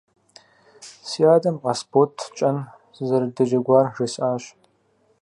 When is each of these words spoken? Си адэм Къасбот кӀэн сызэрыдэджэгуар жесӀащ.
Си 1.07 1.21
адэм 1.33 1.55
Къасбот 1.63 2.15
кӀэн 2.37 2.57
сызэрыдэджэгуар 2.95 3.85
жесӀащ. 3.95 4.43